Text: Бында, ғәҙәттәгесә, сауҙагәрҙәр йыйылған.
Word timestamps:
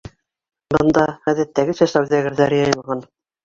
Бында, 0.75 1.03
ғәҙәттәгесә, 1.29 1.91
сауҙагәрҙәр 1.95 2.61
йыйылған. 2.61 3.09